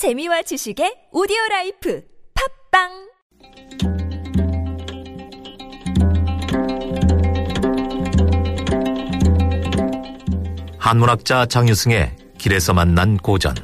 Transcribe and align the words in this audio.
재미와 0.00 0.40
지식의 0.40 1.08
오디오 1.12 1.36
라이프 1.50 2.02
팟빵 2.72 2.88
한문학자 10.78 11.44
장유승의 11.44 12.16
길에서 12.38 12.72
만난 12.72 13.18
고전 13.18 13.54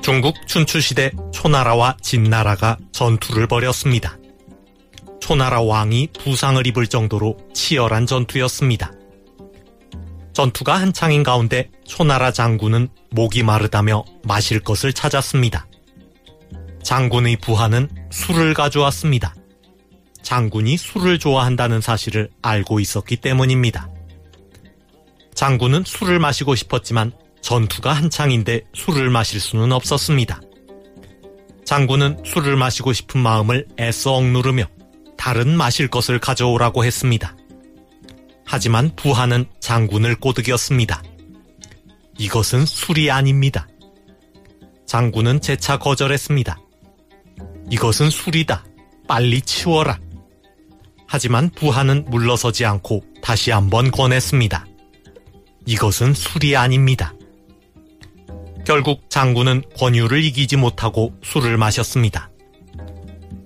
중국 0.00 0.36
춘추시대 0.46 1.10
초나라와 1.34 1.98
진나라가 2.00 2.78
전투를 2.92 3.46
벌였습니다. 3.46 4.16
초나라 5.20 5.60
왕이 5.60 6.08
부상을 6.18 6.66
입을 6.66 6.86
정도로 6.86 7.36
치열한 7.52 8.06
전투였습니다. 8.06 8.95
전투가 10.36 10.78
한창인 10.78 11.22
가운데 11.22 11.70
초나라 11.86 12.30
장군은 12.30 12.88
목이 13.08 13.42
마르다며 13.42 14.04
마실 14.22 14.60
것을 14.60 14.92
찾았습니다. 14.92 15.66
장군의 16.82 17.38
부하는 17.38 17.88
술을 18.10 18.52
가져왔습니다. 18.52 19.34
장군이 20.22 20.76
술을 20.76 21.18
좋아한다는 21.18 21.80
사실을 21.80 22.28
알고 22.42 22.80
있었기 22.80 23.16
때문입니다. 23.16 23.88
장군은 25.34 25.84
술을 25.86 26.18
마시고 26.18 26.54
싶었지만 26.54 27.12
전투가 27.40 27.94
한창인데 27.94 28.64
술을 28.74 29.08
마실 29.08 29.40
수는 29.40 29.72
없었습니다. 29.72 30.42
장군은 31.64 32.18
술을 32.26 32.56
마시고 32.56 32.92
싶은 32.92 33.22
마음을 33.22 33.66
애써 33.80 34.12
억누르며 34.12 34.66
다른 35.16 35.56
마실 35.56 35.88
것을 35.88 36.18
가져오라고 36.18 36.84
했습니다. 36.84 37.34
하지만 38.46 38.94
부하는 38.94 39.44
장군을 39.60 40.16
꼬드겼습니다. 40.16 41.02
이것은 42.16 42.64
술이 42.64 43.10
아닙니다. 43.10 43.66
장군은 44.86 45.40
재차 45.40 45.78
거절했습니다. 45.78 46.58
이것은 47.70 48.08
술이다. 48.08 48.64
빨리 49.08 49.42
치워라. 49.42 49.98
하지만 51.08 51.50
부하는 51.50 52.04
물러서지 52.08 52.64
않고 52.64 53.04
다시 53.20 53.50
한번 53.50 53.90
권했습니다. 53.90 54.66
이것은 55.66 56.14
술이 56.14 56.56
아닙니다. 56.56 57.12
결국 58.64 59.10
장군은 59.10 59.62
권유를 59.78 60.22
이기지 60.24 60.56
못하고 60.56 61.14
술을 61.22 61.56
마셨습니다. 61.56 62.30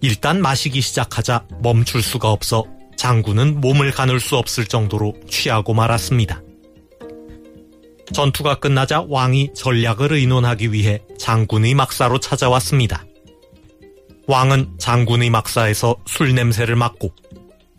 일단 0.00 0.40
마시기 0.40 0.80
시작하자 0.80 1.46
멈출 1.62 2.02
수가 2.02 2.30
없어 2.30 2.64
장군은 2.98 3.60
몸을 3.60 3.92
가눌 3.92 4.18
수 4.18 4.36
없을 4.36 4.66
정도로 4.66 5.14
취하고 5.30 5.72
말았습니다. 5.72 6.42
전투가 8.12 8.56
끝나자 8.56 9.04
왕이 9.08 9.54
전략을 9.54 10.12
의논하기 10.12 10.72
위해 10.72 11.00
장군의 11.16 11.74
막사로 11.74 12.18
찾아왔습니다. 12.18 13.06
왕은 14.26 14.78
장군의 14.78 15.30
막사에서 15.30 15.94
술 16.06 16.34
냄새를 16.34 16.74
맡고 16.74 17.14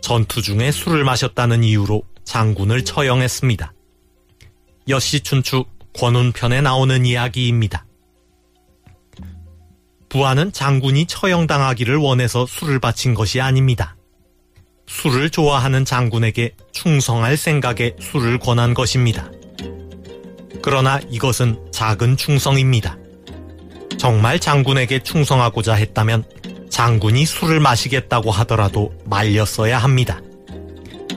전투 0.00 0.40
중에 0.40 0.70
술을 0.70 1.02
마셨다는 1.02 1.64
이유로 1.64 2.04
장군을 2.24 2.84
처형했습니다. 2.84 3.72
여시춘추 4.88 5.64
권운편에 5.94 6.60
나오는 6.60 7.04
이야기입니다. 7.04 7.84
부하는 10.08 10.52
장군이 10.52 11.06
처형당하기를 11.06 11.96
원해서 11.96 12.46
술을 12.46 12.78
바친 12.78 13.14
것이 13.14 13.40
아닙니다. 13.40 13.97
술을 14.88 15.30
좋아하는 15.30 15.84
장군에게 15.84 16.54
충성할 16.72 17.36
생각에 17.36 17.94
술을 18.00 18.38
권한 18.38 18.74
것입니다. 18.74 19.30
그러나 20.62 20.98
이것은 21.10 21.58
작은 21.70 22.16
충성입니다. 22.16 22.96
정말 23.98 24.40
장군에게 24.40 25.00
충성하고자 25.00 25.74
했다면 25.74 26.24
장군이 26.70 27.26
술을 27.26 27.60
마시겠다고 27.60 28.30
하더라도 28.30 28.92
말렸어야 29.04 29.78
합니다. 29.78 30.20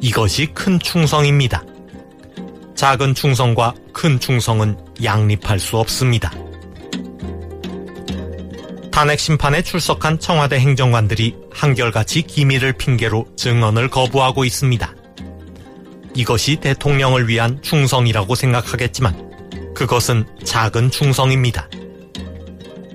이것이 0.00 0.46
큰 0.46 0.78
충성입니다. 0.78 1.64
작은 2.74 3.14
충성과 3.14 3.74
큰 3.92 4.20
충성은 4.20 4.76
양립할 5.02 5.58
수 5.58 5.78
없습니다. 5.78 6.30
탄핵 8.96 9.20
심판에 9.20 9.60
출석한 9.60 10.18
청와대 10.18 10.58
행정관들이 10.58 11.36
한결같이 11.52 12.22
기밀을 12.22 12.72
핑계로 12.72 13.26
증언을 13.36 13.90
거부하고 13.90 14.46
있습니다. 14.46 14.94
이것이 16.14 16.56
대통령을 16.56 17.28
위한 17.28 17.60
충성이라고 17.60 18.34
생각하겠지만 18.34 19.74
그것은 19.74 20.24
작은 20.44 20.90
충성입니다. 20.90 21.68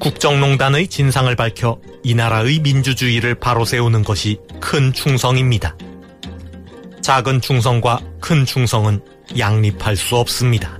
국정농단의 0.00 0.88
진상을 0.88 1.36
밝혀 1.36 1.78
이 2.02 2.14
나라의 2.14 2.60
민주주의를 2.60 3.34
바로 3.34 3.66
세우는 3.66 4.02
것이 4.02 4.38
큰 4.58 4.94
충성입니다. 4.94 5.76
작은 7.02 7.42
충성과 7.42 8.00
큰 8.22 8.46
충성은 8.46 9.02
양립할 9.36 9.96
수 9.96 10.16
없습니다. 10.16 10.79